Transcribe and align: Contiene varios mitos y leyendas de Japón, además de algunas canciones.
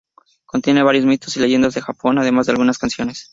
Contiene 0.47 0.81
varios 0.81 1.05
mitos 1.05 1.37
y 1.37 1.41
leyendas 1.41 1.75
de 1.75 1.81
Japón, 1.81 2.17
además 2.17 2.47
de 2.47 2.53
algunas 2.53 2.79
canciones. 2.79 3.29